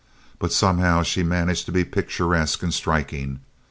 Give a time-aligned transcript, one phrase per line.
[0.39, 3.41] But somehow she managed to be picturesque and striking.